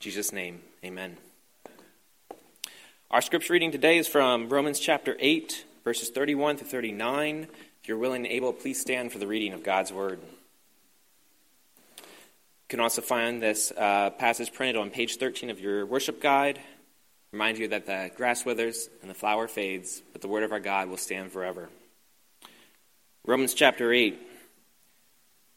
[0.00, 1.18] Jesus' name, amen.
[3.10, 7.46] Our scripture reading today is from Romans chapter 8, verses 31 through 39.
[7.82, 10.20] If you're willing and able, please stand for the reading of God's word.
[11.98, 12.04] You
[12.70, 16.58] can also find this uh, passage printed on page 13 of your worship guide.
[17.30, 20.60] Remind you that the grass withers and the flower fades, but the word of our
[20.60, 21.68] God will stand forever.
[23.26, 24.18] Romans chapter 8.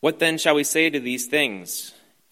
[0.01, 1.93] What then shall we say to these things?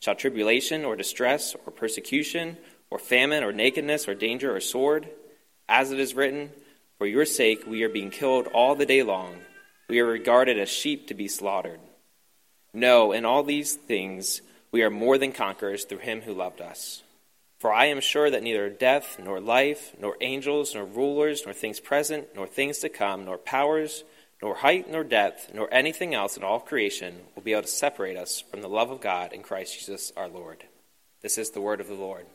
[0.00, 2.56] Shall tribulation or distress or persecution
[2.90, 5.08] or famine or nakedness or danger or sword?
[5.68, 6.50] As it is written,
[6.98, 9.36] For your sake we are being killed all the day long.
[9.88, 11.80] We are regarded as sheep to be slaughtered.
[12.72, 17.02] No, in all these things we are more than conquerors through him who loved us.
[17.58, 21.80] For I am sure that neither death, nor life, nor angels, nor rulers, nor things
[21.80, 24.04] present, nor things to come, nor powers,
[24.42, 28.16] nor height, nor depth, nor anything else in all creation will be able to separate
[28.16, 30.64] us from the love of God in Christ Jesus our Lord.
[31.22, 32.26] This is the word of the Lord.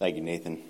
[0.00, 0.62] Thank you, Nathan.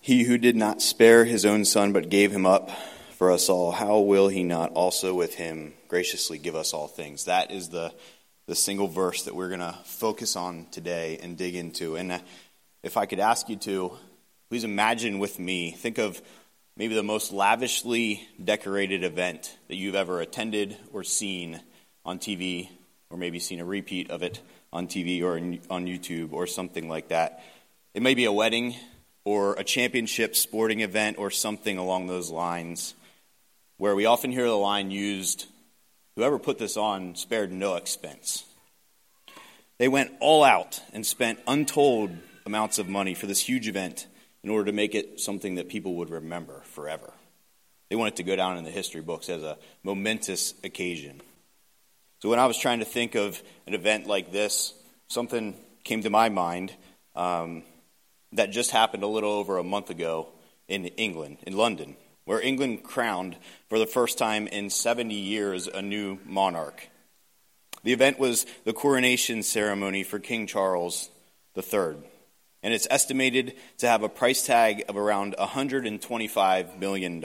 [0.00, 2.70] He who did not spare his own son, but gave him up
[3.16, 7.24] for us all, how will he not also with him graciously give us all things?
[7.24, 7.92] That is the,
[8.46, 11.96] the single verse that we're going to focus on today and dig into.
[11.96, 12.20] And uh,
[12.84, 13.98] if I could ask you to,
[14.50, 16.22] Please imagine with me, think of
[16.74, 21.60] maybe the most lavishly decorated event that you've ever attended or seen
[22.02, 22.70] on TV,
[23.10, 24.40] or maybe seen a repeat of it
[24.72, 25.36] on TV or
[25.70, 27.44] on YouTube or something like that.
[27.92, 28.74] It may be a wedding
[29.22, 32.94] or a championship sporting event or something along those lines,
[33.76, 35.44] where we often hear the line used
[36.16, 38.46] whoever put this on spared no expense.
[39.76, 42.16] They went all out and spent untold
[42.46, 44.06] amounts of money for this huge event
[44.42, 47.12] in order to make it something that people would remember forever.
[47.88, 51.20] They want it to go down in the history books as a momentous occasion.
[52.20, 54.74] So when I was trying to think of an event like this,
[55.08, 55.54] something
[55.84, 56.72] came to my mind
[57.14, 57.62] um,
[58.32, 60.28] that just happened a little over a month ago
[60.68, 63.36] in England, in London, where England crowned
[63.68, 66.88] for the first time in 70 years a new monarch.
[67.84, 71.08] The event was the coronation ceremony for King Charles
[71.56, 71.96] III
[72.62, 77.24] and it's estimated to have a price tag of around $125 million.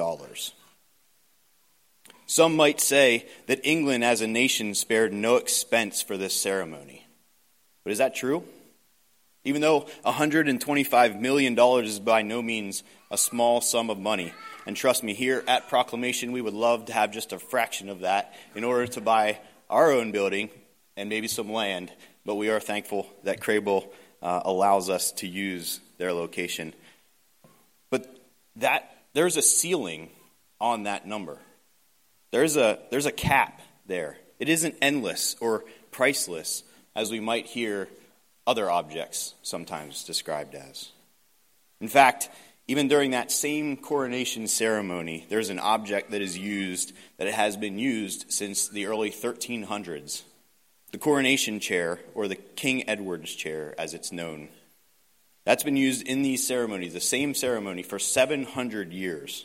[2.25, 7.05] Some might say that England as a nation spared no expense for this ceremony.
[7.83, 8.43] But is that true?
[9.43, 14.33] Even though $125 million is by no means a small sum of money,
[14.65, 17.99] and trust me, here at Proclamation, we would love to have just a fraction of
[18.01, 19.39] that in order to buy
[19.69, 20.49] our own building
[20.95, 21.91] and maybe some land,
[22.25, 23.89] but we are thankful that Crable
[24.23, 26.73] uh, allows us to use their location.
[27.91, 28.07] But
[28.55, 30.09] that there's a ceiling
[30.59, 31.37] on that number.
[32.31, 34.17] There's a there's a cap there.
[34.39, 36.63] It isn't endless or priceless
[36.95, 37.89] as we might hear
[38.47, 40.89] other objects sometimes described as.
[41.81, 42.29] In fact,
[42.67, 47.77] even during that same coronation ceremony, there's an object that is used that has been
[47.77, 50.23] used since the early 1300s
[50.93, 54.47] the coronation chair, or the King Edward's chair as it's known.
[55.43, 59.43] That's been used in these ceremonies, the same ceremony, for 700 years.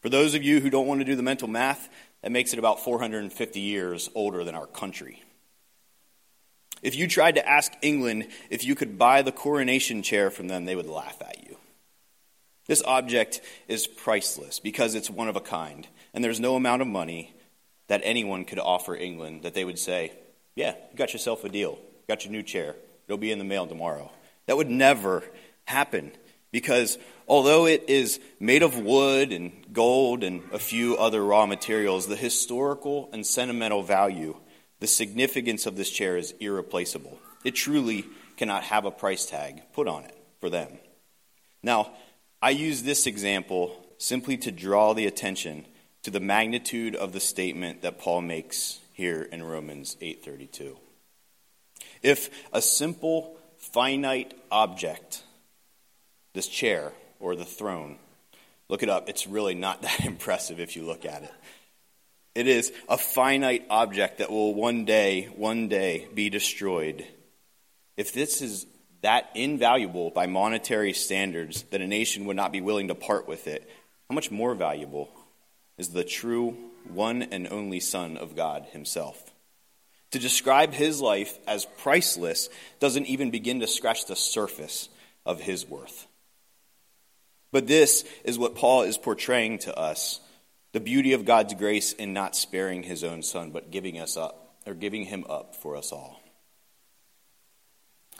[0.00, 1.88] For those of you who don't want to do the mental math,
[2.22, 5.24] that makes it about 450 years older than our country.
[6.82, 10.66] If you tried to ask England if you could buy the coronation chair from them,
[10.66, 11.56] they would laugh at you.
[12.68, 16.86] This object is priceless because it's one of a kind, and there's no amount of
[16.86, 17.34] money
[17.88, 20.12] that anyone could offer England that they would say,
[20.54, 21.78] yeah, you got yourself a deal.
[22.08, 22.74] got your new chair.
[23.06, 24.10] It'll be in the mail tomorrow.
[24.46, 25.24] That would never
[25.64, 26.12] happen.
[26.52, 26.98] Because
[27.28, 32.16] although it is made of wood and gold and a few other raw materials, the
[32.16, 34.36] historical and sentimental value,
[34.80, 37.18] the significance of this chair is irreplaceable.
[37.44, 38.04] It truly
[38.36, 40.78] cannot have a price tag put on it for them.
[41.62, 41.92] Now,
[42.42, 45.66] I use this example simply to draw the attention
[46.02, 50.76] to the magnitude of the statement that Paul makes here in Romans 8:32.
[52.02, 55.22] If a simple finite object,
[56.34, 57.98] this chair or the throne,
[58.68, 61.32] look it up, it's really not that impressive if you look at it.
[62.34, 67.06] It is a finite object that will one day, one day be destroyed.
[67.96, 68.66] If this is
[69.00, 73.46] that invaluable by monetary standards that a nation would not be willing to part with
[73.46, 73.66] it,
[74.10, 75.08] how much more valuable
[75.78, 79.32] is the true one and only Son of God Himself?
[80.12, 82.48] To describe His life as priceless
[82.80, 84.88] doesn't even begin to scratch the surface
[85.24, 86.06] of His worth.
[87.52, 90.20] But this is what Paul is portraying to us
[90.72, 94.54] the beauty of God's grace in not sparing His own Son, but giving us up,
[94.66, 96.20] or giving Him up for us all.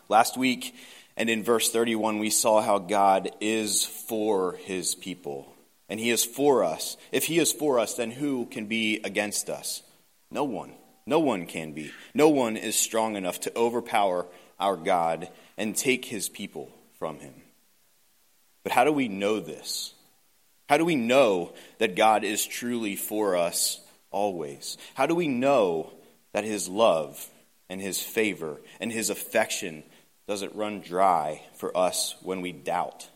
[0.08, 0.74] Last week,
[1.16, 5.54] and in verse 31, we saw how God is for his people.
[5.90, 6.96] And he is for us.
[7.12, 9.82] If he is for us, then who can be against us?
[10.30, 10.72] No one.
[11.04, 11.90] No one can be.
[12.14, 14.26] No one is strong enough to overpower
[14.58, 15.28] our God
[15.58, 17.34] and take his people from him.
[18.62, 19.92] But how do we know this?
[20.68, 23.80] How do we know that God is truly for us
[24.12, 24.78] always?
[24.94, 25.90] How do we know
[26.32, 27.28] that his love
[27.68, 29.82] and his favor and his affection
[30.28, 33.08] doesn't run dry for us when we doubt,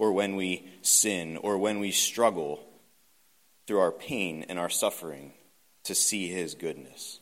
[0.00, 2.58] or when we sin, or when we struggle
[3.66, 5.30] through our pain and our suffering
[5.84, 7.20] to see His goodness?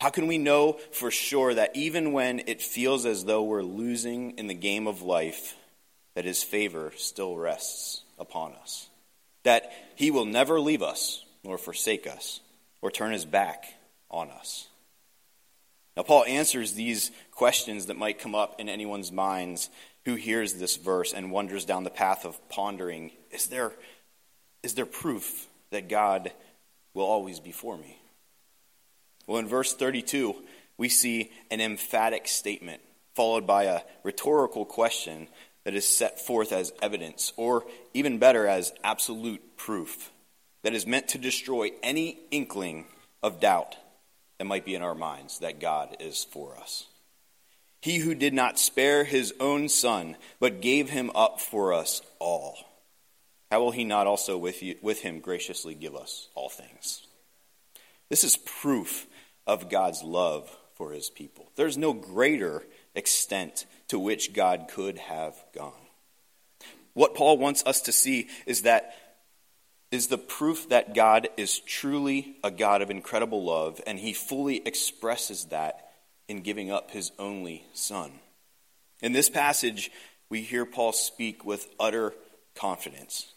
[0.00, 4.32] How can we know for sure that even when it feels as though we're losing
[4.38, 5.54] in the game of life,
[6.16, 8.88] that His favor still rests upon us?
[9.44, 12.40] That He will never leave us nor forsake us
[12.82, 13.72] or turn His back
[14.10, 14.66] on us?
[15.96, 19.70] Now, Paul answers these questions that might come up in anyone's minds
[20.04, 23.72] who hears this verse and wanders down the path of pondering is there,
[24.62, 26.32] is there proof that God
[26.94, 27.98] will always be for me?
[29.26, 30.34] Well, in verse 32,
[30.76, 32.80] we see an emphatic statement
[33.14, 35.28] followed by a rhetorical question
[35.64, 40.10] that is set forth as evidence, or even better, as absolute proof,
[40.62, 42.86] that is meant to destroy any inkling
[43.22, 43.76] of doubt
[44.38, 46.86] that might be in our minds that God is for us.
[47.80, 52.58] He who did not spare his own son, but gave him up for us all,
[53.50, 57.06] how will he not also with, you, with him graciously give us all things?
[58.08, 59.06] This is proof
[59.46, 61.50] of God's love for his people.
[61.56, 62.62] There's no greater
[62.94, 65.72] extent to which God could have gone.
[66.94, 68.94] What Paul wants us to see is that
[69.90, 74.64] is the proof that God is truly a God of incredible love, and he fully
[74.64, 75.89] expresses that
[76.30, 78.12] in giving up his only Son.
[79.02, 79.90] In this passage,
[80.28, 82.14] we hear Paul speak with utter
[82.54, 83.34] confidence,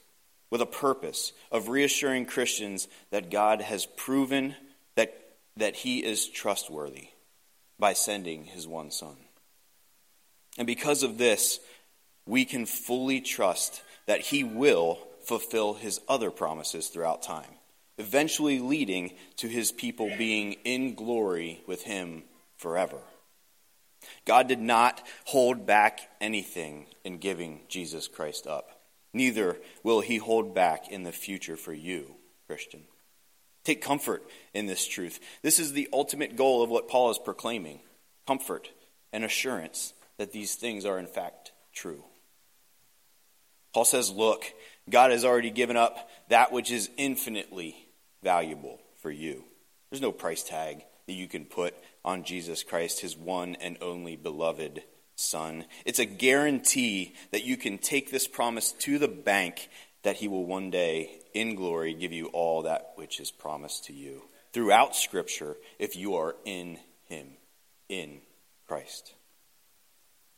[0.51, 4.55] with a purpose of reassuring Christians that God has proven
[4.93, 5.11] that,
[5.57, 7.07] that he is trustworthy
[7.79, 9.15] by sending his one Son.
[10.59, 11.59] And because of this,
[12.27, 17.55] we can fully trust that he will fulfill his other promises throughout time,
[17.97, 22.21] eventually leading to his people being in glory with him
[22.63, 22.99] forever.
[24.25, 28.79] God did not hold back anything in giving Jesus Christ up.
[29.13, 32.15] Neither will he hold back in the future for you,
[32.47, 32.85] Christian.
[33.65, 35.19] Take comfort in this truth.
[35.41, 37.81] This is the ultimate goal of what Paul is proclaiming
[38.25, 38.71] comfort
[39.11, 42.03] and assurance that these things are in fact true.
[43.73, 44.45] Paul says, Look,
[44.89, 47.75] God has already given up that which is infinitely
[48.23, 49.43] valuable for you.
[49.89, 54.15] There's no price tag that you can put on Jesus Christ, his one and only
[54.15, 54.83] beloved
[55.15, 55.65] Son.
[55.85, 59.69] It's a guarantee that you can take this promise to the bank
[60.03, 63.93] that he will one day, in glory, give you all that which is promised to
[63.93, 67.27] you throughout Scripture if you are in him,
[67.89, 68.19] in
[68.67, 69.13] Christ.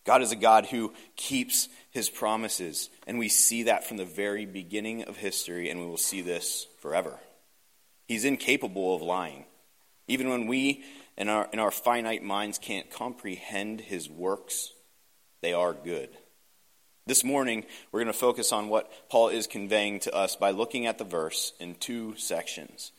[0.05, 4.45] God is a God who keeps his promises, and we see that from the very
[4.45, 7.17] beginning of history, and we will see this forever.
[8.07, 9.45] He's incapable of lying.
[10.07, 10.83] Even when we,
[11.17, 14.73] in our, in our finite minds, can't comprehend his works,
[15.41, 16.09] they are good.
[17.07, 20.87] This morning, we're going to focus on what Paul is conveying to us by looking
[20.87, 22.91] at the verse in two sections.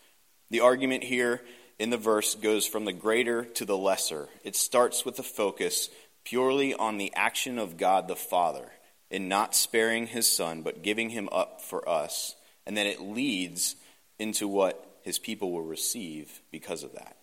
[0.51, 1.43] The argument here
[1.79, 4.29] in the verse goes from the greater to the lesser.
[4.45, 5.91] It starts with a focus
[6.25, 8.71] purely on the action of God the Father
[9.11, 12.35] in not sparing his son, but giving him up for us.
[12.65, 13.77] And then it leads
[14.19, 17.16] into what his people will receive because of that.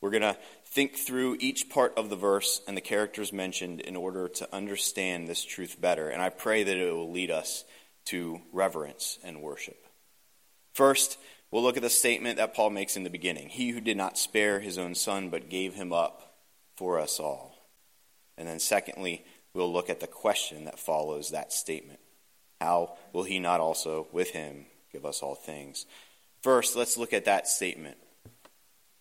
[0.00, 0.36] We're going to
[0.66, 5.26] think through each part of the verse and the characters mentioned in order to understand
[5.26, 6.08] this truth better.
[6.08, 7.64] And I pray that it will lead us
[8.06, 9.86] to reverence and worship.
[10.72, 11.18] First,
[11.50, 14.18] we'll look at the statement that Paul makes in the beginning He who did not
[14.18, 16.36] spare his own son, but gave him up
[16.76, 17.54] for us all.
[18.36, 19.24] And then, secondly,
[19.54, 22.00] we'll look at the question that follows that statement
[22.60, 25.86] How will he not also, with him, give us all things?
[26.42, 27.96] First, let's look at that statement.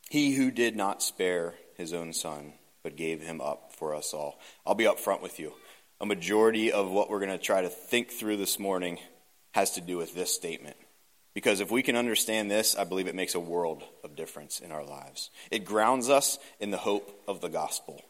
[0.10, 4.40] He who did not spare his own son, but gave him up for us all.
[4.66, 5.54] I'll be up front with you.
[6.00, 9.00] A majority of what we're going to try to think through this morning
[9.54, 10.76] has to do with this statement.
[11.34, 14.72] Because if we can understand this, I believe it makes a world of difference in
[14.72, 15.30] our lives.
[15.52, 18.02] It grounds us in the hope of the gospel.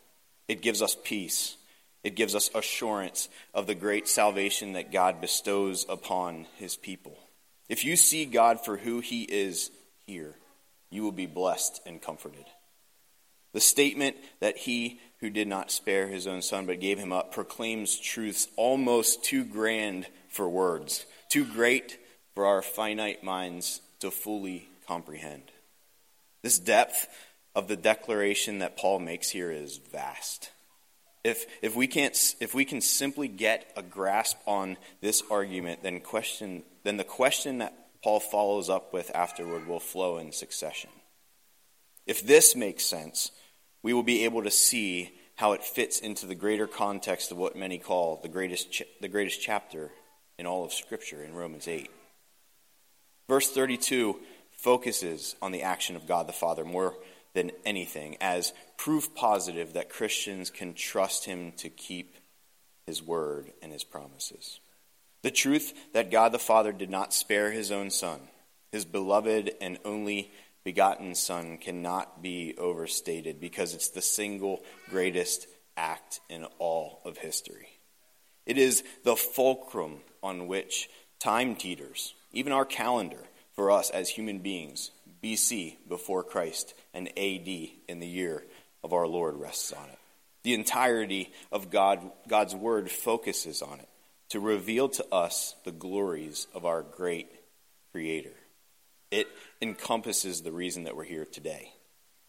[0.47, 1.55] It gives us peace.
[2.03, 7.17] It gives us assurance of the great salvation that God bestows upon his people.
[7.67, 9.71] If you see God for who he is
[10.05, 10.35] here,
[10.95, 12.45] you will be blessed and comforted.
[13.53, 17.31] The statement that he who did not spare his own son but gave him up
[17.31, 21.97] proclaims truths almost too grand for words, too great
[22.33, 25.43] for our finite minds to fully comprehend.
[26.41, 27.07] This depth
[27.55, 30.51] of the declaration that Paul makes here is vast.
[31.23, 36.01] If, if, we can't, if we can simply get a grasp on this argument, then,
[36.01, 37.73] question, then the question that
[38.05, 40.91] Paul follows up with afterward will flow in succession.
[42.05, 43.31] If this makes sense,
[43.81, 47.55] we will be able to see how it fits into the greater context of what
[47.55, 49.89] many call the greatest, ch- the greatest chapter
[50.37, 51.89] in all of Scripture in Romans 8.
[53.27, 54.19] Verse 32
[54.51, 56.93] focuses on the action of God the Father more
[57.33, 62.17] than anything as proof positive that Christians can trust him to keep
[62.85, 64.59] his word and his promises.
[65.25, 68.19] The truth that God the Father did not spare his own Son,
[68.71, 70.31] his beloved and only
[70.63, 77.69] begotten Son, cannot be overstated because it's the single greatest act in all of history.
[78.45, 84.37] It is the fulcrum on which time teeters, even our calendar, for us as human
[84.37, 84.91] beings,
[85.23, 88.43] BC before Christ, and AD in the year
[88.83, 89.97] of our Lord rests on it.
[90.43, 93.89] The entirety of God, God's word focuses on it
[94.29, 97.29] to reveal to us the glories of our great
[97.91, 98.33] Creator.
[99.11, 99.27] It
[99.61, 101.71] encompasses the reason that we're here today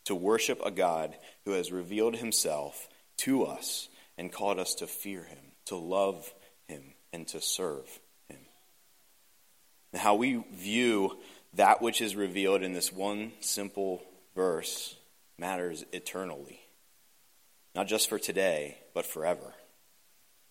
[0.05, 2.89] to worship a God who has revealed himself
[3.19, 6.33] to us and called us to fear him, to love
[6.69, 7.89] him, and to serve
[8.29, 8.39] him.
[9.93, 11.19] and how we view
[11.55, 14.03] that which is revealed in this one simple
[14.35, 14.95] verse
[15.39, 16.61] matters eternally.
[17.75, 19.55] Not just for today, but forever.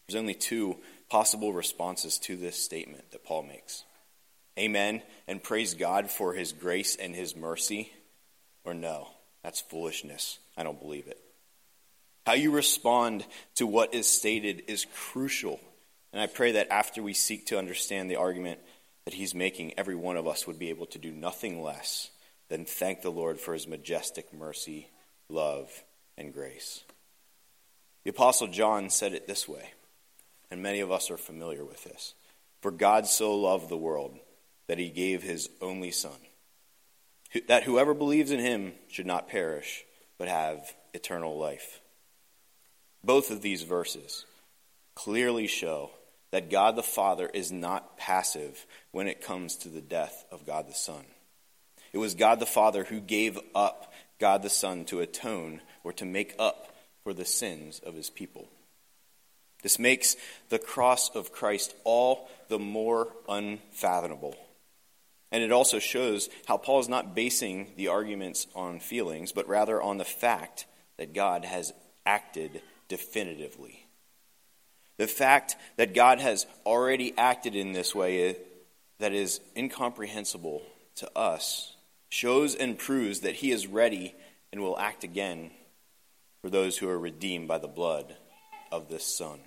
[0.08, 0.78] There's only two
[1.10, 3.84] possible responses to this statement that Paul makes
[4.58, 7.92] Amen and praise God for his grace and his mercy,
[8.64, 9.10] or no,
[9.44, 10.40] that's foolishness.
[10.58, 11.20] I don't believe it.
[12.26, 15.60] How you respond to what is stated is crucial.
[16.14, 18.60] And I pray that after we seek to understand the argument
[19.04, 22.10] that he's making, every one of us would be able to do nothing less
[22.48, 24.90] than thank the Lord for his majestic mercy,
[25.30, 25.84] love,
[26.18, 26.84] and grace.
[28.04, 29.72] The Apostle John said it this way,
[30.56, 32.14] and many of us are familiar with this.
[32.62, 34.18] For God so loved the world
[34.68, 36.16] that he gave his only Son,
[37.50, 39.84] that whoever believes in him should not perish,
[40.18, 41.82] but have eternal life.
[43.04, 44.24] Both of these verses
[44.96, 45.90] clearly show
[46.32, 50.70] that God the Father is not passive when it comes to the death of God
[50.70, 51.04] the Son.
[51.92, 56.06] It was God the Father who gave up God the Son to atone or to
[56.06, 58.48] make up for the sins of his people.
[59.66, 60.16] This makes
[60.50, 64.36] the cross of Christ all the more unfathomable.
[65.32, 69.82] And it also shows how Paul is not basing the arguments on feelings, but rather
[69.82, 70.68] on the fact
[70.98, 71.74] that God has
[72.06, 73.88] acted definitively.
[74.98, 78.34] The fact that God has already acted in this way eh,
[79.00, 80.62] that is incomprehensible
[80.98, 81.74] to us
[82.10, 84.14] shows and proves that He is ready
[84.52, 85.50] and will act again
[86.44, 88.16] for those who are redeemed by the blood
[88.72, 89.40] of this Son.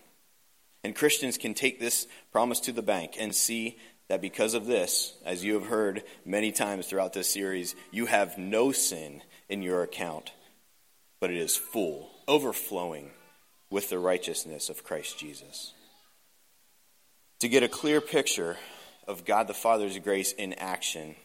[0.85, 5.15] And Christians can take this promise to the bank and see that because of this,
[5.25, 9.83] as you have heard many times throughout this series, you have no sin in your
[9.83, 10.33] account,
[11.21, 13.11] but it is full, overflowing
[13.71, 15.73] with the righteousness of Christ Jesus.
[17.41, 18.57] To get a clear picture
[19.07, 21.17] of God the Father's grace in action,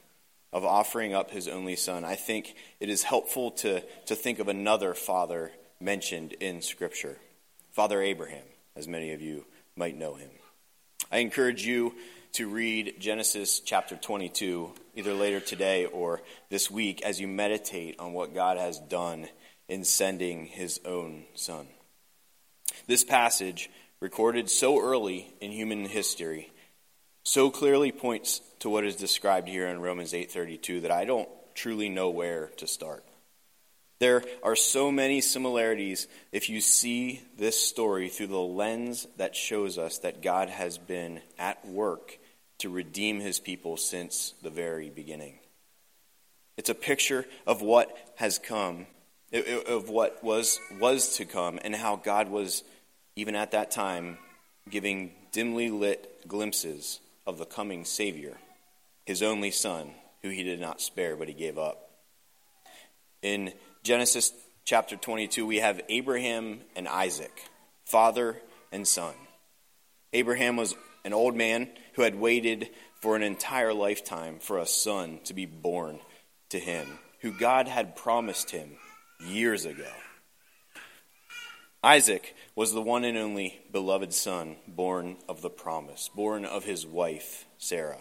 [0.53, 4.48] of offering up his only Son, I think it is helpful to, to think of
[4.48, 7.17] another father mentioned in Scripture
[7.72, 8.45] Father Abraham,
[8.75, 10.30] as many of you might know him.
[11.12, 11.94] I encourage you
[12.34, 18.13] to read Genesis chapter 22, either later today or this week, as you meditate on
[18.13, 19.27] what God has done
[19.68, 21.68] in sending his own son.
[22.88, 26.51] This passage, recorded so early in human history,
[27.24, 31.88] so clearly points to what is described here in Romans 8:32 that I don't truly
[31.88, 33.06] know where to start.
[34.03, 39.77] There are so many similarities if you see this story through the lens that shows
[39.77, 42.19] us that God has been at work
[42.57, 45.39] to redeem his people since the very beginning.
[46.57, 48.88] It's a picture of what has come,
[49.31, 52.65] of what was, was to come, and how God was,
[53.15, 54.17] even at that time,
[54.69, 58.36] giving dimly lit glimpses of the coming Savior,
[59.05, 59.91] his only Son,
[60.24, 61.89] who he did not spare, but he gave up.
[63.22, 64.31] In Genesis
[64.63, 67.43] chapter 22, we have Abraham and Isaac,
[67.83, 69.13] father and son.
[70.13, 70.73] Abraham was
[71.03, 72.69] an old man who had waited
[73.01, 75.99] for an entire lifetime for a son to be born
[76.47, 78.77] to him, who God had promised him
[79.19, 79.91] years ago.
[81.83, 86.85] Isaac was the one and only beloved son born of the promise, born of his
[86.85, 87.99] wife, Sarah.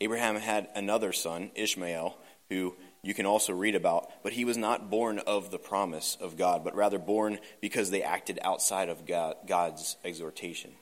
[0.00, 2.16] Abraham had another son, Ishmael,
[2.48, 6.36] who you can also read about, but he was not born of the promise of
[6.36, 10.72] God, but rather born because they acted outside of God, God's exhortation.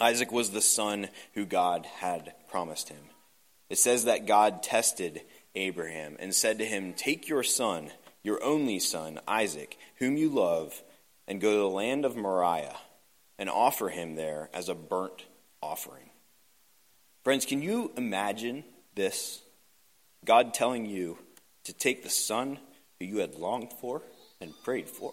[0.00, 3.02] Isaac was the son who God had promised him.
[3.68, 5.22] It says that God tested
[5.54, 7.90] Abraham and said to him, Take your son,
[8.22, 10.82] your only son, Isaac, whom you love,
[11.28, 12.76] and go to the land of Moriah
[13.38, 15.24] and offer him there as a burnt
[15.62, 16.10] offering.
[17.22, 18.64] Friends, can you imagine
[18.94, 19.42] this?
[20.24, 21.18] God telling you
[21.64, 22.58] to take the son
[22.98, 24.02] who you had longed for
[24.40, 25.12] and prayed for.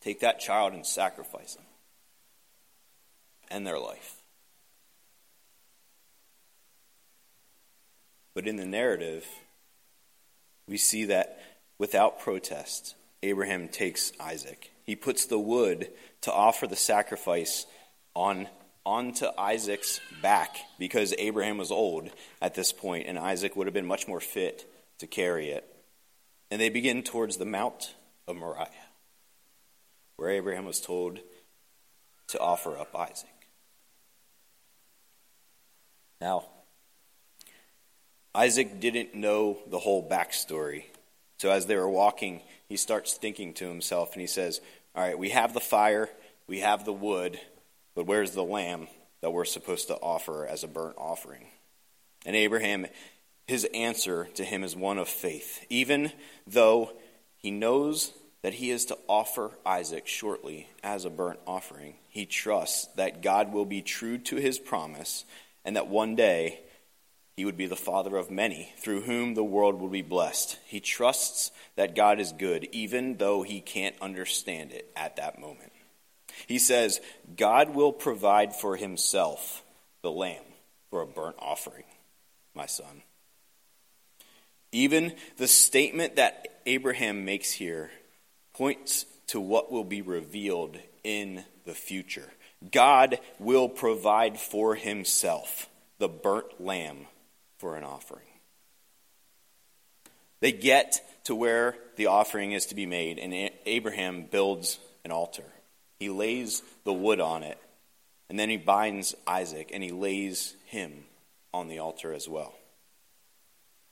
[0.00, 1.64] Take that child and sacrifice him
[3.50, 4.16] and their life.
[8.34, 9.26] But in the narrative,
[10.68, 11.40] we see that
[11.78, 14.70] without protest, Abraham takes Isaac.
[14.84, 17.66] He puts the wood to offer the sacrifice
[18.14, 18.48] on
[18.88, 22.08] onto Isaac's back because Abraham was old
[22.40, 24.64] at this point and Isaac would have been much more fit
[24.98, 25.70] to carry it.
[26.50, 27.94] And they begin towards the Mount
[28.26, 28.70] of Moriah,
[30.16, 31.20] where Abraham was told
[32.28, 33.28] to offer up Isaac.
[36.22, 36.46] Now,
[38.34, 40.84] Isaac didn't know the whole backstory.
[41.36, 44.62] So as they were walking, he starts thinking to himself and he says,
[44.96, 46.08] All right, we have the fire,
[46.46, 47.38] we have the wood,
[47.98, 48.86] but where's the lamb
[49.22, 51.48] that we're supposed to offer as a burnt offering?
[52.24, 52.86] And Abraham,
[53.48, 55.66] his answer to him is one of faith.
[55.68, 56.12] Even
[56.46, 56.92] though
[57.38, 62.86] he knows that he is to offer Isaac shortly as a burnt offering, he trusts
[62.94, 65.24] that God will be true to his promise
[65.64, 66.60] and that one day
[67.36, 70.56] he would be the father of many, through whom the world will be blessed.
[70.66, 75.72] He trusts that God is good, even though he can't understand it at that moment.
[76.46, 77.00] He says,
[77.36, 79.62] God will provide for himself
[80.02, 80.44] the lamb
[80.90, 81.84] for a burnt offering,
[82.54, 83.02] my son.
[84.72, 87.90] Even the statement that Abraham makes here
[88.52, 92.30] points to what will be revealed in the future.
[92.72, 97.06] God will provide for himself the burnt lamb
[97.58, 98.24] for an offering.
[100.40, 105.44] They get to where the offering is to be made, and Abraham builds an altar.
[105.98, 107.58] He lays the wood on it,
[108.28, 111.04] and then he binds Isaac and he lays him
[111.52, 112.54] on the altar as well.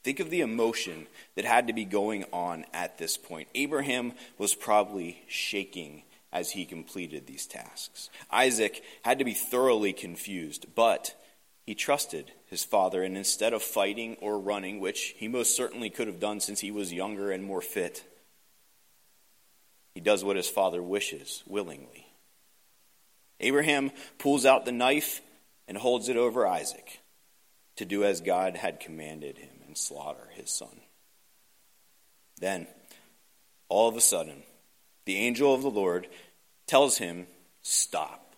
[0.05, 3.49] Think of the emotion that had to be going on at this point.
[3.57, 8.09] Abraham was probably shaking as he completed these tasks.
[8.31, 11.15] Isaac had to be thoroughly confused, but
[11.65, 16.07] he trusted his father, and instead of fighting or running, which he most certainly could
[16.07, 18.05] have done since he was younger and more fit,
[19.97, 22.07] he does what his father wishes willingly.
[23.41, 25.23] Abraham pulls out the knife
[25.67, 27.01] and holds it over Isaac
[27.77, 30.83] to do as God had commanded him and slaughter his son.
[32.39, 32.67] Then,
[33.71, 34.43] all of a sudden,
[35.07, 36.09] the angel of the Lord
[36.67, 37.27] tells him,
[37.63, 38.37] Stop.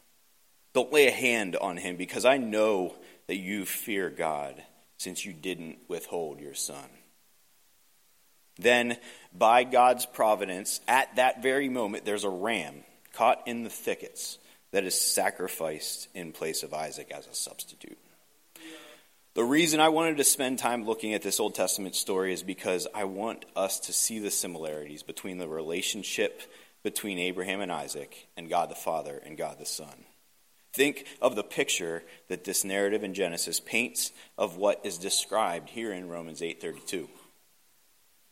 [0.74, 2.94] Don't lay a hand on him because I know
[3.26, 4.62] that you fear God
[4.96, 6.88] since you didn't withhold your son.
[8.58, 8.96] Then,
[9.32, 14.38] by God's providence, at that very moment, there's a ram caught in the thickets
[14.70, 17.98] that is sacrificed in place of Isaac as a substitute.
[19.34, 22.88] The reason I wanted to spend time looking at this Old Testament story is because
[22.94, 26.42] I want us to see the similarities between the relationship
[26.82, 30.04] between Abraham and Isaac and God the Father and God the Son.
[30.72, 35.92] Think of the picture that this narrative in Genesis paints of what is described here
[35.92, 37.08] in Romans 8:32.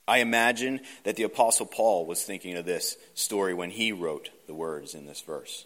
[0.08, 4.54] I imagine that the apostle Paul was thinking of this story when he wrote the
[4.54, 5.64] words in this verse.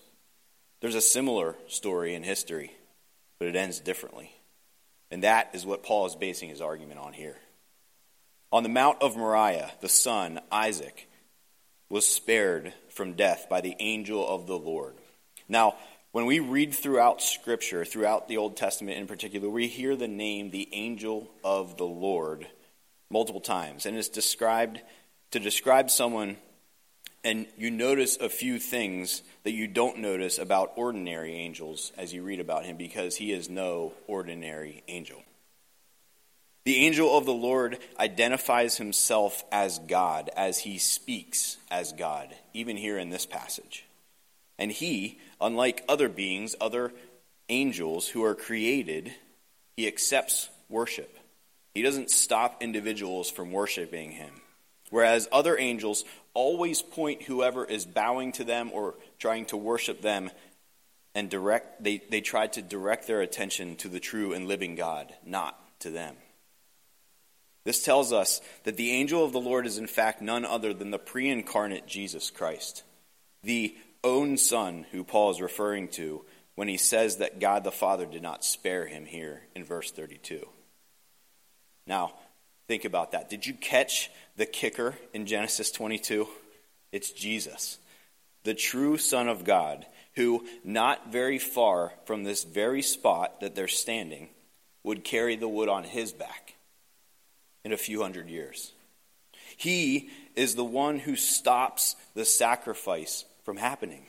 [0.81, 2.73] There's a similar story in history,
[3.39, 4.33] but it ends differently.
[5.11, 7.37] And that is what Paul is basing his argument on here.
[8.53, 11.09] On the Mount of Moriah, the son, Isaac,
[11.89, 14.95] was spared from death by the angel of the Lord.
[15.49, 15.77] Now,
[16.13, 20.51] when we read throughout Scripture, throughout the Old Testament in particular, we hear the name
[20.51, 22.47] the angel of the Lord
[23.11, 23.87] multiple times.
[23.87, 24.81] And it's described
[25.33, 26.37] to describe someone,
[27.23, 32.23] and you notice a few things that you don't notice about ordinary angels as you
[32.23, 35.23] read about him because he is no ordinary angel.
[36.65, 42.77] The angel of the Lord identifies himself as God as he speaks as God, even
[42.77, 43.87] here in this passage.
[44.59, 46.93] And he, unlike other beings, other
[47.49, 49.15] angels who are created,
[49.77, 51.19] he accepts worship.
[51.75, 54.33] He doesn't stop individuals from worshiping him.
[54.91, 56.05] Whereas other angels
[56.35, 60.31] always point whoever is bowing to them or trying to worship them
[61.15, 65.13] and direct they, they try to direct their attention to the true and living God,
[65.25, 66.17] not to them.
[67.65, 70.91] This tells us that the angel of the Lord is in fact none other than
[70.91, 72.85] the pre incarnate Jesus Christ,
[73.43, 78.07] the own Son who Paul is referring to when he says that God the Father
[78.07, 80.47] did not spare him here in verse 32.
[81.91, 82.13] Now,
[82.69, 83.29] think about that.
[83.29, 86.29] Did you catch the kicker in Genesis 22?
[86.93, 87.79] It's Jesus,
[88.45, 93.67] the true Son of God, who, not very far from this very spot that they're
[93.67, 94.29] standing,
[94.85, 96.55] would carry the wood on his back
[97.65, 98.71] in a few hundred years.
[99.57, 104.05] He is the one who stops the sacrifice from happening.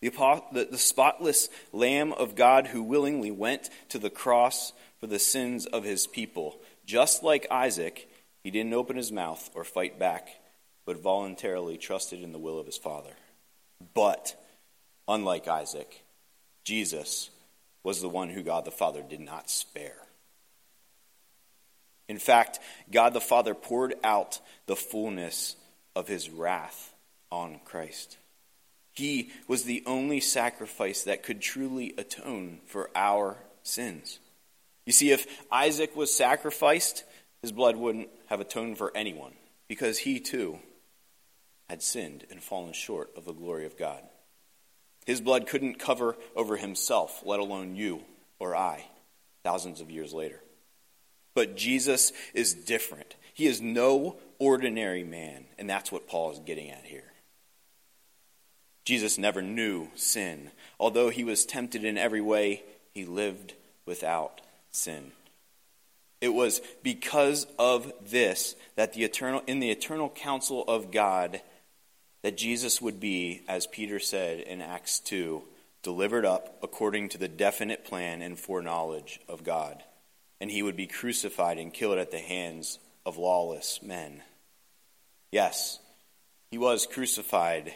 [0.00, 5.66] The, the, spotless Lamb of God who willingly went to the cross for the sins
[5.66, 6.58] of his people.
[6.86, 8.08] Just like Isaac,
[8.42, 10.28] he didn't open his mouth or fight back,
[10.86, 13.12] but voluntarily trusted in the will of his Father.
[13.94, 14.34] But,
[15.06, 16.02] unlike Isaac,
[16.64, 17.30] Jesus
[17.82, 19.96] was the one who God the Father did not spare.
[22.08, 22.58] In fact,
[22.90, 25.56] God the Father poured out the fullness
[25.94, 26.94] of his wrath
[27.30, 28.16] on Christ.
[28.92, 34.18] He was the only sacrifice that could truly atone for our sins.
[34.86, 37.04] You see, if Isaac was sacrificed,
[37.42, 39.32] his blood wouldn't have atoned for anyone,
[39.68, 40.58] because he too
[41.68, 44.02] had sinned and fallen short of the glory of God.
[45.06, 48.02] His blood couldn't cover over himself, let alone you
[48.38, 48.84] or I,
[49.44, 50.42] thousands of years later.
[51.34, 53.14] But Jesus is different.
[53.32, 57.09] He is no ordinary man, and that's what Paul is getting at here.
[58.90, 60.50] Jesus never knew sin.
[60.80, 63.54] Although he was tempted in every way, he lived
[63.86, 64.40] without
[64.72, 65.12] sin.
[66.20, 71.40] It was because of this that the eternal in the eternal counsel of God
[72.22, 75.40] that Jesus would be, as Peter said in Acts 2,
[75.84, 79.84] delivered up according to the definite plan and foreknowledge of God
[80.40, 84.24] and he would be crucified and killed at the hands of lawless men.
[85.30, 85.78] Yes,
[86.50, 87.72] he was crucified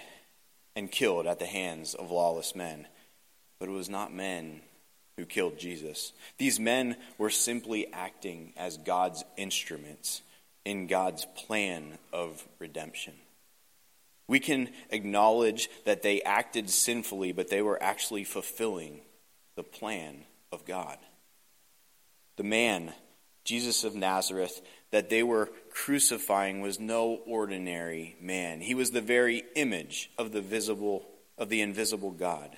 [0.76, 2.86] and killed at the hands of lawless men,
[3.58, 4.60] but it was not men
[5.16, 6.12] who killed Jesus.
[6.38, 10.22] These men were simply acting as God's instruments
[10.64, 13.14] in God's plan of redemption.
[14.26, 19.00] We can acknowledge that they acted sinfully, but they were actually fulfilling
[19.54, 20.98] the plan of God
[22.36, 22.92] the man,
[23.44, 24.60] Jesus of Nazareth,
[24.94, 28.60] that they were crucifying was no ordinary man.
[28.60, 31.04] He was the very image of the visible
[31.36, 32.56] of the invisible God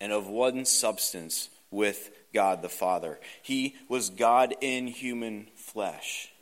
[0.00, 3.20] and of one substance with God the Father.
[3.42, 6.32] He was God in human flesh.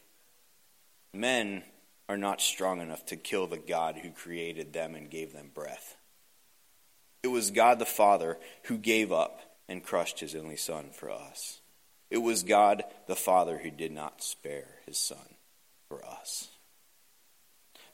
[1.13, 1.65] Men
[2.09, 5.97] are not strong enough to kill the God who created them and gave them breath.
[7.25, 11.59] It was God the Father who gave up and crushed his only Son for us.
[12.15, 15.35] It was God the Father who did not spare his Son
[15.89, 16.47] for us.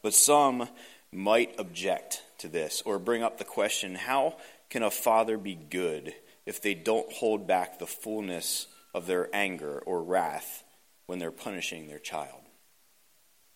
[0.02, 0.68] But some
[1.10, 4.36] might object to this or bring up the question how
[4.68, 9.82] can a father be good if they don't hold back the fullness of their anger
[9.86, 10.64] or wrath
[11.06, 12.42] when they're punishing their child?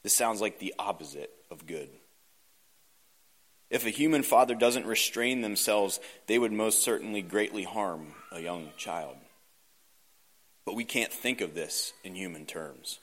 [0.02, 1.90] This sounds like the opposite of good.
[3.68, 8.70] If a human father doesn't restrain themselves, they would most certainly greatly harm a young
[8.78, 9.18] child.
[10.64, 12.98] But we can't think of this in human terms.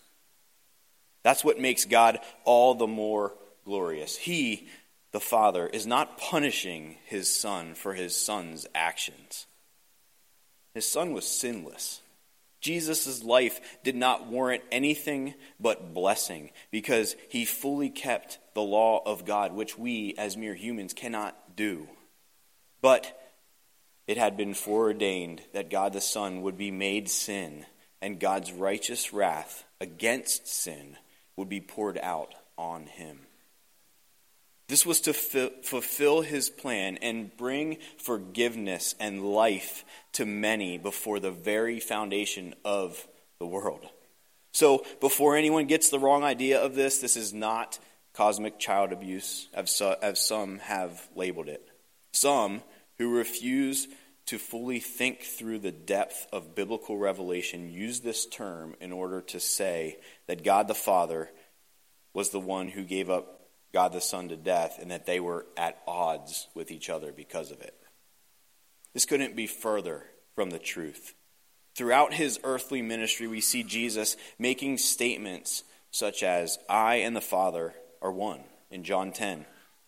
[1.23, 3.33] That's what makes God all the more
[3.65, 4.17] glorious.
[4.17, 4.67] He
[5.11, 9.45] the Father, is not punishing his Son for his Son's actions.
[10.73, 12.01] His Son was sinless.
[12.61, 19.25] Jesus' life did not warrant anything but blessing because he fully kept the law of
[19.25, 21.87] God, which we as mere humans cannot do.
[22.81, 23.19] But
[24.07, 27.65] it had been foreordained that God the Son would be made sin,
[28.01, 30.97] and God's righteous wrath against sin
[31.35, 33.19] would be poured out on him.
[34.67, 39.83] This was to fulfill his plan and bring forgiveness and life
[40.13, 43.05] to many before the very foundation of
[43.39, 43.85] the world.
[44.53, 47.79] So, before anyone gets the wrong idea of this, this is not
[48.13, 51.67] cosmic child abuse, as some have labeled it.
[52.13, 52.61] Some
[53.01, 53.87] who refuse
[54.27, 59.39] to fully think through the depth of biblical revelation use this term in order to
[59.39, 61.31] say that God the Father
[62.13, 65.47] was the one who gave up God the Son to death and that they were
[65.57, 67.75] at odds with each other because of it.
[68.93, 70.03] This couldn't be further
[70.35, 71.15] from the truth.
[71.75, 77.73] Throughout his earthly ministry, we see Jesus making statements such as, I and the Father
[77.99, 79.47] are one, in John 10.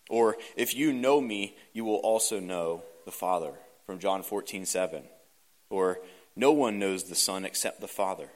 [0.10, 3.54] Or, if you know me, you will also know the Father,
[3.86, 5.04] from John 14, 7.
[5.70, 6.00] Or,
[6.36, 8.30] no one knows the Son except the Father,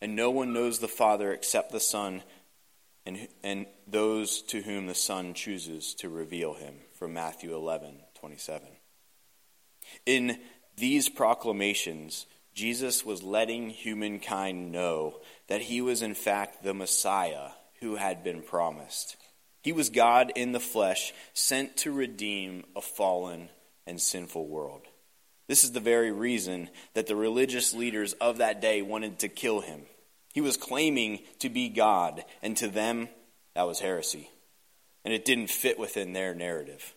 [0.00, 2.22] and no one knows the Father except the Son
[3.06, 8.68] and, and those to whom the Son chooses to reveal him, from Matthew 11, 27.
[10.06, 10.38] In
[10.76, 17.50] these proclamations, Jesus was letting humankind know that he was in fact the Messiah
[17.80, 19.16] who had been promised.
[19.62, 23.50] He was God in the flesh, sent to redeem a fallen
[23.86, 24.82] and sinful world.
[25.46, 29.60] This is the very reason that the religious leaders of that day wanted to kill
[29.60, 29.82] him.
[30.32, 33.08] He was claiming to be God, and to them,
[33.54, 34.30] that was heresy.
[35.04, 36.94] And it didn't fit within their narrative.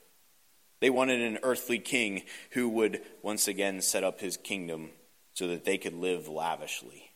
[0.79, 4.91] They wanted an earthly king who would once again set up his kingdom
[5.33, 7.11] so that they could live lavishly.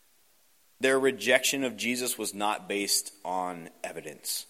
[0.80, 4.48] Their rejection of Jesus was not based on evidence.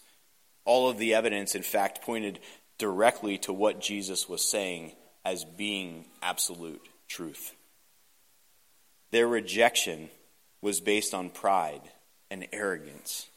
[0.66, 2.40] All of the evidence, in fact, pointed
[2.78, 4.94] directly to what Jesus was saying
[5.26, 7.54] as being absolute truth.
[9.12, 10.10] Their rejection
[10.62, 11.82] was based on pride
[12.30, 13.28] and arrogance.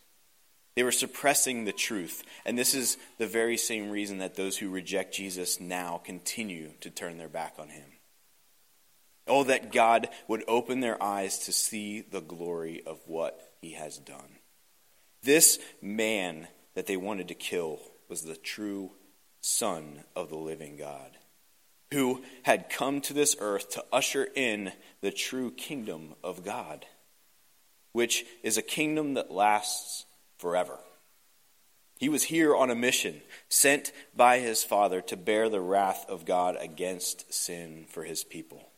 [0.77, 2.23] They were suppressing the truth.
[2.44, 6.90] And this is the very same reason that those who reject Jesus now continue to
[6.90, 7.87] turn their back on him.
[9.27, 13.99] Oh, that God would open their eyes to see the glory of what he has
[13.99, 14.38] done.
[15.23, 18.90] This man that they wanted to kill was the true
[19.40, 21.16] Son of the living God,
[21.94, 26.85] who had come to this earth to usher in the true kingdom of God
[27.94, 30.04] which is a kingdom that lasts
[30.37, 30.76] forever.
[31.96, 36.26] He was here on a mission, sent by his Father to bear the wrath of
[36.26, 38.68] God against sin for his people,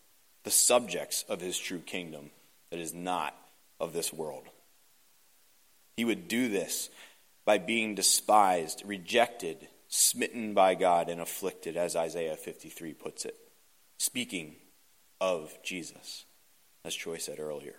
[0.44, 2.30] the subjects of his true kingdom
[2.70, 3.34] that is not
[3.80, 4.44] of this world.
[5.96, 6.90] He would do this
[7.46, 13.36] by being despised, rejected, smitten by God, and afflicted, as Isaiah 53 puts it,
[13.98, 14.56] speaking
[15.20, 16.24] of Jesus,
[16.84, 17.76] as Troy said earlier.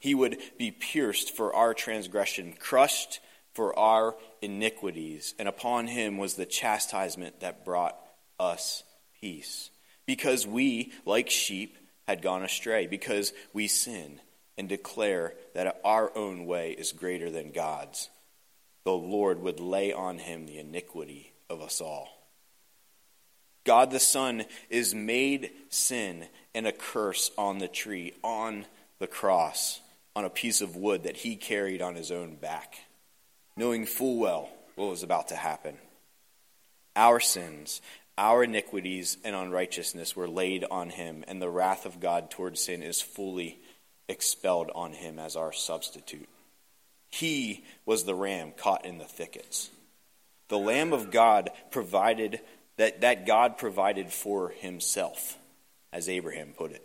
[0.00, 3.20] He would be pierced for our transgression, crushed
[3.52, 7.98] for our iniquities, and upon him was the chastisement that brought
[8.38, 8.84] us
[9.20, 9.70] peace.
[10.06, 14.20] Because we, like sheep, had gone astray, because we sin
[14.56, 18.08] and declare that our own way is greater than God's,
[18.84, 22.08] the Lord would lay on him the iniquity of us all.
[23.64, 28.64] God the Son is made sin and a curse on the tree, on
[28.98, 29.80] the cross
[30.18, 32.80] on a piece of wood that he carried on his own back,
[33.56, 35.76] knowing full well what was about to happen.
[36.96, 37.80] Our sins,
[38.16, 42.82] our iniquities, and unrighteousness were laid on him, and the wrath of God towards sin
[42.82, 43.60] is fully
[44.08, 46.28] expelled on him as our substitute.
[47.10, 49.70] He was the ram caught in the thickets.
[50.48, 52.40] The Lamb of God provided
[52.76, 55.36] that, that God provided for himself,
[55.92, 56.84] as Abraham put it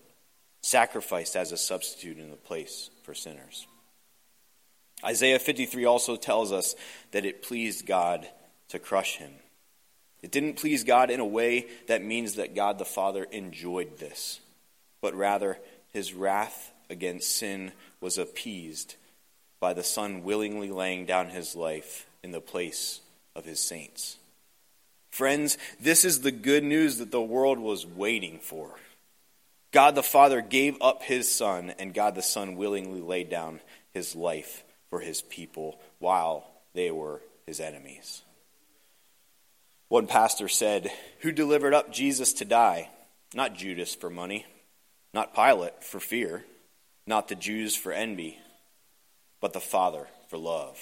[0.63, 3.67] sacrificed as a substitute in the place for sinners.
[5.03, 6.75] Isaiah 53 also tells us
[7.11, 8.27] that it pleased God
[8.69, 9.33] to crush him.
[10.21, 14.39] It didn't please God in a way that means that God the Father enjoyed this,
[15.01, 15.59] but rather
[15.91, 18.95] his wrath against sin was appeased
[19.63, 22.99] by the Son willingly laying down his life in the place
[23.33, 24.17] of his saints.
[25.09, 28.71] Friends, this is the good news that the world was waiting for.
[29.71, 33.61] God the Father gave up his Son, and God the Son willingly laid down
[33.93, 38.21] his life for his people while they were his enemies.
[39.87, 42.89] One pastor said, Who delivered up Jesus to die?
[43.33, 44.45] Not Judas for money,
[45.13, 46.43] not Pilate for fear,
[47.07, 48.39] not the Jews for envy,
[49.43, 50.79] but the Father for love.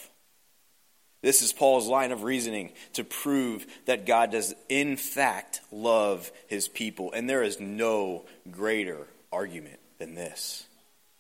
[1.23, 6.67] This is Paul's line of reasoning to prove that God does, in fact, love his
[6.67, 7.11] people.
[7.11, 10.63] And there is no greater argument than this.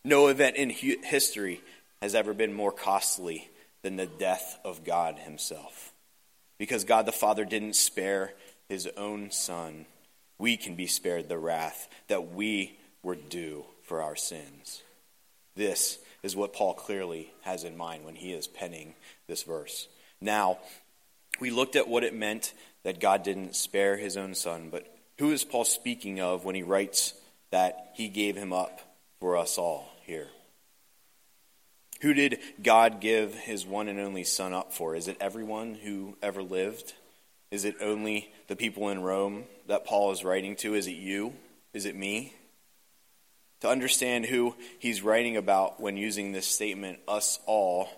[0.05, 1.63] No event in history
[1.99, 3.49] has ever been more costly
[3.81, 5.93] than the death of God himself.
[6.59, 8.33] Because God the Father didn't spare
[8.69, 9.87] his own Son,
[10.37, 14.83] we can be spared the wrath that we were due for our sins.
[15.55, 18.93] This is what Paul clearly has in mind when he is penning
[19.27, 19.87] this verse.
[20.19, 20.59] Now,
[21.39, 22.53] we looked at what it meant
[22.83, 24.85] that God didn't spare his own son, but
[25.17, 27.13] who is Paul speaking of when he writes
[27.51, 28.81] that he gave him up
[29.19, 30.27] for us all here?
[32.01, 34.95] Who did God give his one and only son up for?
[34.95, 36.93] Is it everyone who ever lived?
[37.51, 40.73] Is it only the people in Rome that Paul is writing to?
[40.73, 41.33] Is it you?
[41.73, 42.33] Is it me?
[43.61, 47.89] To understand who he's writing about when using this statement, us all,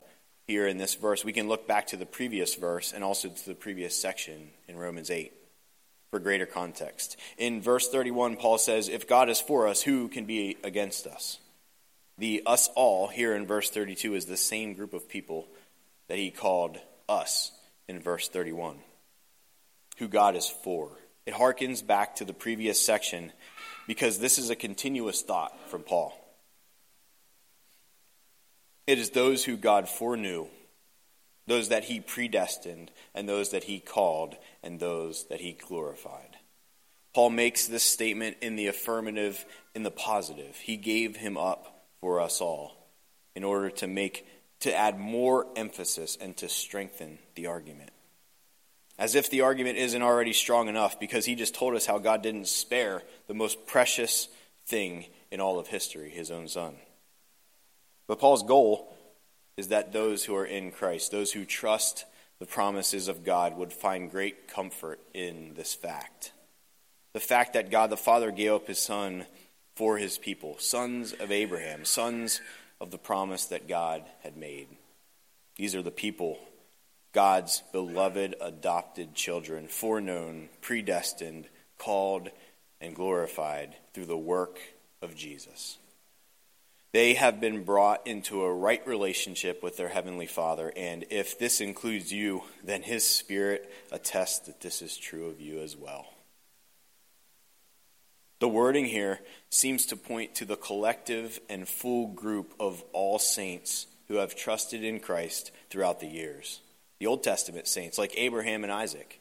[0.45, 3.45] here in this verse, we can look back to the previous verse and also to
[3.45, 5.31] the previous section in Romans 8
[6.11, 7.17] for greater context.
[7.37, 11.39] In verse 31, Paul says, If God is for us, who can be against us?
[12.17, 15.47] The us all here in verse 32 is the same group of people
[16.09, 17.51] that he called us
[17.87, 18.77] in verse 31,
[19.97, 20.91] who God is for.
[21.25, 23.31] It harkens back to the previous section
[23.87, 26.13] because this is a continuous thought from Paul.
[28.85, 30.47] It is those who God foreknew,
[31.47, 36.37] those that he predestined, and those that he called, and those that he glorified.
[37.13, 40.57] Paul makes this statement in the affirmative, in the positive.
[40.57, 42.75] He gave him up for us all
[43.35, 44.27] in order to make
[44.61, 47.92] to add more emphasis and to strengthen the argument.
[48.97, 52.21] As if the argument isn't already strong enough because he just told us how God
[52.21, 54.27] didn't spare the most precious
[54.65, 56.75] thing in all of history, his own son.
[58.07, 58.93] But Paul's goal
[59.57, 62.05] is that those who are in Christ, those who trust
[62.39, 66.31] the promises of God, would find great comfort in this fact.
[67.13, 69.25] The fact that God the Father gave up his Son
[69.75, 72.41] for his people, sons of Abraham, sons
[72.79, 74.67] of the promise that God had made.
[75.55, 76.39] These are the people,
[77.13, 81.47] God's beloved adopted children, foreknown, predestined,
[81.77, 82.29] called,
[82.81, 84.59] and glorified through the work
[85.01, 85.77] of Jesus.
[86.91, 91.61] They have been brought into a right relationship with their Heavenly Father, and if this
[91.61, 96.07] includes you, then His Spirit attests that this is true of you as well.
[98.39, 103.87] The wording here seems to point to the collective and full group of all saints
[104.07, 106.59] who have trusted in Christ throughout the years.
[106.99, 109.19] The Old Testament saints, like Abraham and Isaac,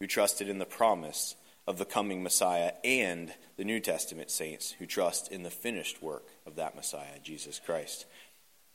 [0.00, 1.34] who trusted in the promise
[1.66, 6.26] of the coming Messiah and the New Testament saints who trust in the finished work
[6.46, 8.06] of that Messiah, Jesus Christ.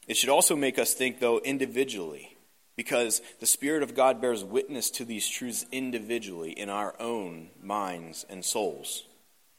[0.08, 2.38] It should also make us think, though, individually,
[2.76, 8.26] because the Spirit of God bears witness to these truths individually in our own minds
[8.30, 9.04] and souls.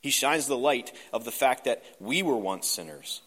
[0.00, 3.22] He shines the light of the fact that we were once sinners,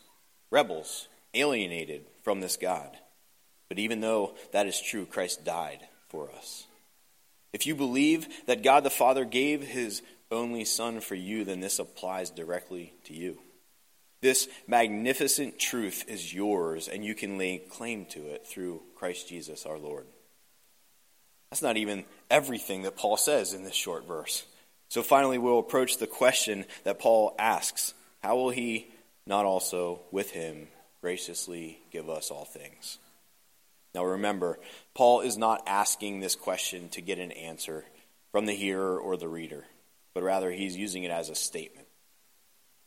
[0.52, 2.98] rebels, alienated from this God.
[3.70, 6.66] But even though that is true, Christ died for us.
[7.54, 10.02] If you believe that God the Father gave his
[10.32, 13.38] only Son for you, then this applies directly to you.
[14.22, 19.66] This magnificent truth is yours, and you can lay claim to it through Christ Jesus
[19.66, 20.06] our Lord.
[21.50, 24.46] That's not even everything that Paul says in this short verse.
[24.90, 28.88] So finally, we'll approach the question that Paul asks How will he
[29.26, 30.68] not also with him
[31.02, 32.98] graciously give us all things?
[33.98, 34.60] Now remember,
[34.94, 37.84] Paul is not asking this question to get an answer
[38.32, 39.66] from the hearer or the reader,
[40.14, 41.88] but rather he's using it as a statement.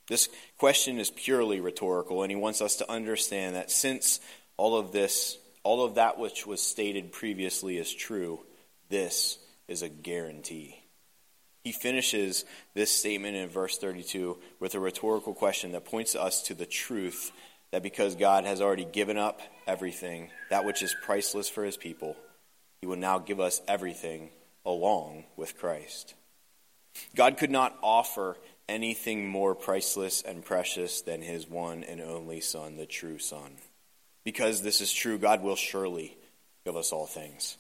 [0.07, 4.21] This question is purely rhetorical, and he wants us to understand that since
[4.57, 8.39] all of this, all of that which was stated previously is true,
[8.89, 10.81] this is a guarantee.
[11.65, 12.45] He finishes
[12.75, 17.33] this statement in verse 32 with a rhetorical question that points us to the truth
[17.73, 19.41] that because God has already given up
[19.71, 22.17] everything, that which is priceless for his people,
[22.81, 24.31] he will now give us everything
[24.67, 26.15] along with Christ.
[27.15, 28.37] God could not offer
[28.69, 33.53] anything more priceless and precious than his one and only Son, the true Son.
[34.25, 36.17] Because this is true, God will surely
[36.67, 37.57] give us all things.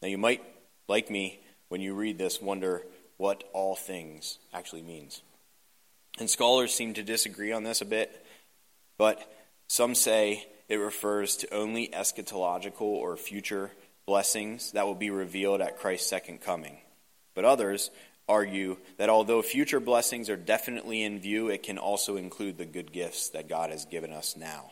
[0.00, 0.42] Now, you might,
[0.88, 2.82] like me, when you read this, wonder
[3.16, 5.20] what all things actually means.
[6.18, 8.24] And scholars seem to disagree on this a bit,
[8.98, 9.20] but
[9.68, 13.72] some say it refers to only eschatological or future
[14.06, 16.78] blessings that will be revealed at Christ's second coming.
[17.34, 17.90] But others
[18.28, 22.92] argue that although future blessings are definitely in view, it can also include the good
[22.92, 24.70] gifts that God has given us now.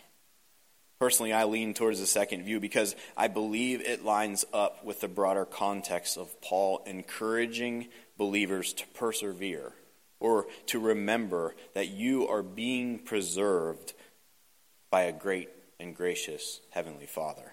[1.00, 5.08] Personally, I lean towards the second view because I believe it lines up with the
[5.08, 9.72] broader context of Paul encouraging believers to persevere
[10.20, 13.94] or to remember that you are being preserved
[14.90, 17.52] by a great and gracious Heavenly Father.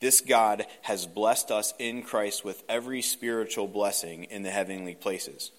[0.00, 5.50] This God has blessed us in Christ with every spiritual blessing in the heavenly places.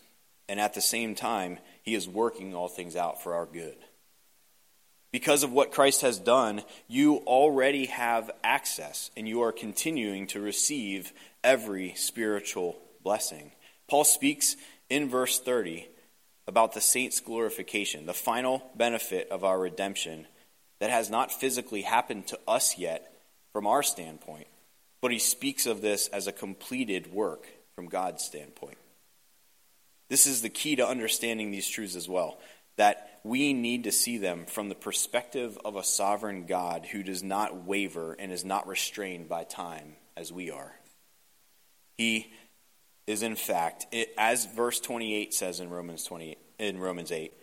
[0.47, 3.77] And at the same time, He is working all things out for our good.
[5.11, 10.39] Because of what Christ has done, you already have access and you are continuing to
[10.39, 11.11] receive
[11.43, 13.51] every spiritual blessing.
[13.87, 14.55] Paul speaks
[14.89, 15.87] in verse 30
[16.47, 20.27] about the saints' glorification, the final benefit of our redemption
[20.79, 23.13] that has not physically happened to us yet
[23.53, 24.47] from our standpoint,
[25.01, 28.77] but he speaks of this as a completed work from God's standpoint.
[30.09, 32.39] This is the key to understanding these truths as well
[32.77, 37.21] that we need to see them from the perspective of a sovereign God who does
[37.21, 40.73] not waver and is not restrained by time as we are.
[41.97, 42.31] He
[43.05, 47.33] is in fact, it, as verse 28 says in Romans 20 in Romans 8,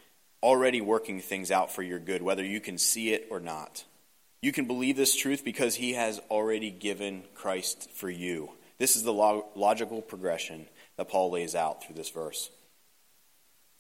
[0.42, 3.84] already working things out for your good whether you can see it or not.
[4.42, 8.50] You can believe this truth because he has already given Christ for you.
[8.78, 10.66] This is the log- logical progression
[10.96, 12.50] that Paul lays out through this verse.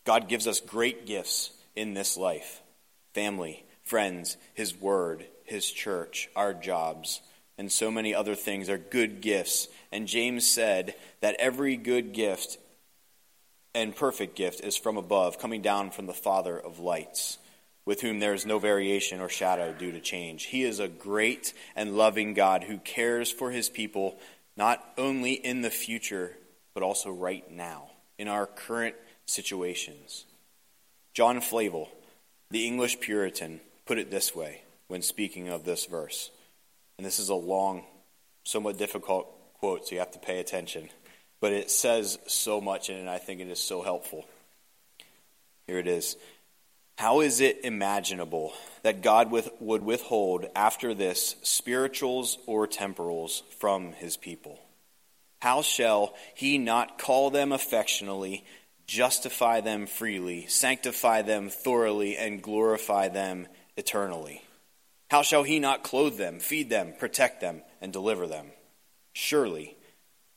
[0.04, 2.62] God gives us great gifts in this life
[3.12, 7.20] family, friends, His Word, His church, our jobs,
[7.58, 9.68] and so many other things are good gifts.
[9.90, 12.58] And James said that every good gift
[13.76, 17.36] and perfect gift is from above, coming down from the Father of lights,
[17.84, 20.44] with whom there is no variation or shadow due to change.
[20.44, 24.18] He is a great and loving God who cares for His people
[24.56, 26.32] not only in the future,
[26.72, 28.94] but also right now, in our current
[29.26, 30.24] situations.
[31.12, 31.90] John Flavel,
[32.50, 36.30] the English Puritan, put it this way when speaking of this verse.
[36.96, 37.84] And this is a long,
[38.44, 40.88] somewhat difficult quote, so you have to pay attention.
[41.40, 44.24] But it says so much, in it, and I think it is so helpful.
[45.66, 46.16] Here it is.
[46.98, 53.92] How is it imaginable that God with, would withhold after this spirituals or temporals from
[53.92, 54.58] his people?
[55.40, 58.44] How shall he not call them affectionately
[58.86, 64.42] justify them freely, sanctify them thoroughly, and glorify them eternally.
[65.10, 68.46] How shall he not clothe them, feed them, protect them, and deliver them?
[69.12, 69.75] Surely,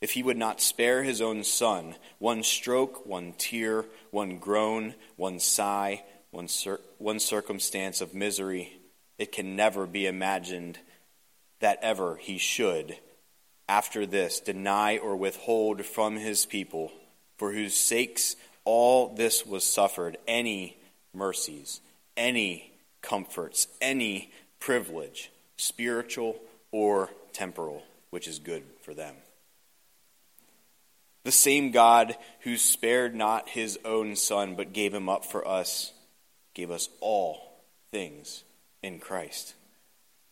[0.01, 5.39] if he would not spare his own son, one stroke, one tear, one groan, one
[5.39, 8.79] sigh, one, cir- one circumstance of misery,
[9.17, 10.79] it can never be imagined
[11.59, 12.97] that ever he should,
[13.67, 16.91] after this, deny or withhold from his people
[17.37, 18.35] for whose sakes
[18.65, 20.77] all this was suffered, any
[21.13, 21.81] mercies,
[22.15, 22.71] any
[23.01, 26.37] comforts, any privilege, spiritual
[26.71, 29.15] or temporal, which is good for them.
[31.29, 35.93] The same God who spared not his own Son, but gave him up for us,
[36.55, 37.61] gave us all
[37.91, 38.43] things
[38.81, 39.53] in Christ.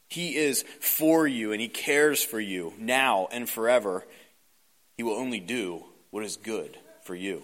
[0.08, 4.08] He is for you and he cares for you now and forever.
[4.96, 7.44] He will only do what is good for you.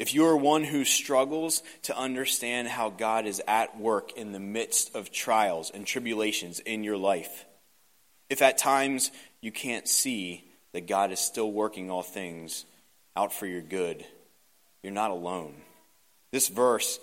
[0.00, 4.40] If you are one who struggles to understand how God is at work in the
[4.40, 7.44] midst of trials and tribulations in your life,
[8.28, 10.42] if at times you can't see
[10.72, 12.64] that God is still working all things
[13.16, 14.04] out for your good,
[14.82, 15.54] you're not alone.
[16.30, 17.00] This verse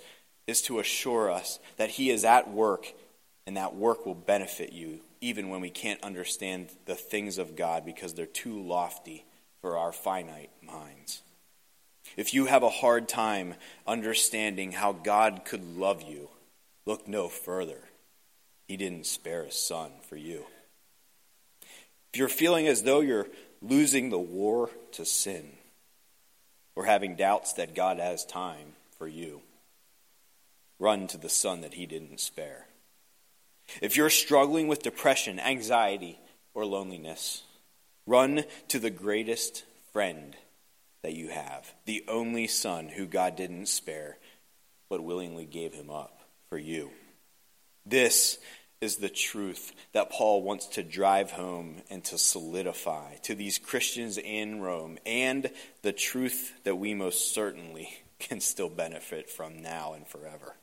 [0.47, 2.93] is to assure us that He is at work
[3.47, 7.85] and that work will benefit you even when we can't understand the things of God
[7.85, 9.25] because they're too lofty
[9.61, 11.23] for our finite minds.
[12.15, 13.55] If you have a hard time
[13.87, 16.29] understanding how God could love you,
[16.85, 17.79] look no further.
[18.67, 20.45] He didn't spare his son for you.
[22.13, 23.27] If you're feeling as though you're
[23.67, 25.53] losing the war to sin,
[26.75, 29.41] or having doubts that God has time for you,
[30.79, 32.67] run to the son that he didn't spare.
[33.81, 36.19] If you're struggling with depression, anxiety,
[36.53, 37.43] or loneliness,
[38.07, 40.35] Run to the greatest friend
[41.01, 44.17] that you have, the only son who God didn't spare,
[44.89, 46.91] but willingly gave him up for you.
[47.85, 48.37] This
[48.85, 54.19] is the truth that Paul wants to drive home and to solidify to these Christians
[54.19, 55.49] in Rome, and
[55.81, 60.55] the truth that we most certainly can still benefit from now and forever.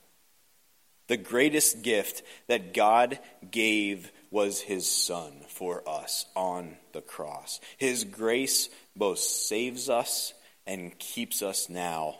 [1.08, 3.18] The greatest gift that God
[3.50, 7.60] gave was his son for us on the cross.
[7.76, 10.32] His grace both saves us
[10.64, 12.16] and keeps us now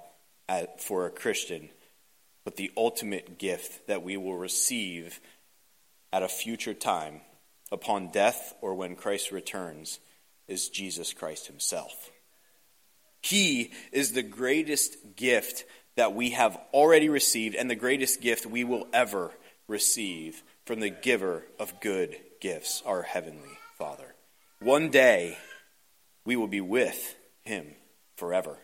[0.78, 1.70] for a Christian,
[2.44, 5.20] but the ultimate gift that we will receive
[6.12, 7.20] at a future time
[7.70, 9.98] upon death or when Christ returns
[10.46, 12.10] is Jesus Christ himself.
[13.22, 15.64] He is the greatest gift
[15.96, 19.30] that we have already received and the greatest gift we will ever
[19.68, 24.14] receive from the giver of good gifts, our Heavenly Father.
[24.60, 25.38] One day,
[26.24, 27.66] we will be with Him
[28.16, 28.56] forever.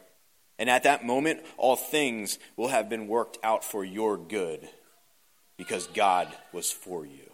[0.58, 4.68] And at that moment, all things will have been worked out for your good
[5.56, 7.27] because God was for you.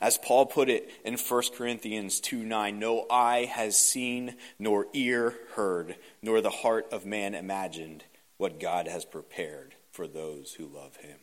[0.00, 5.34] As Paul put it in 1 Corinthians 2 9, no eye has seen, nor ear
[5.54, 8.04] heard, nor the heart of man imagined
[8.36, 11.18] what God has prepared for those who love him.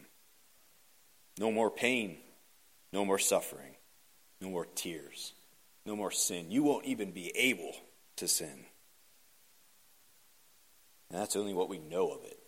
[1.40, 2.18] No more pain,
[2.92, 3.76] no more suffering,
[4.42, 5.34] no more tears,
[5.86, 6.52] no more sin.
[6.52, 7.74] You won't even be able
[8.18, 8.66] to sin.
[11.10, 12.43] And that's only what we know of it.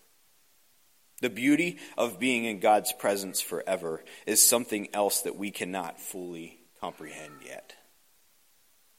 [1.21, 6.59] The beauty of being in God's presence forever is something else that we cannot fully
[6.81, 7.73] comprehend yet.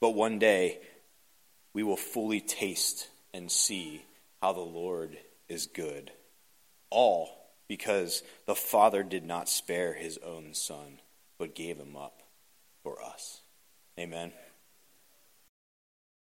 [0.01, 0.79] But one day,
[1.73, 4.03] we will fully taste and see
[4.41, 5.17] how the Lord
[5.49, 6.11] is good.
[6.91, 7.37] All
[7.69, 11.01] because the Father did not spare his own Son,
[11.39, 12.23] but gave him up
[12.83, 13.41] for us.
[13.99, 14.33] Amen.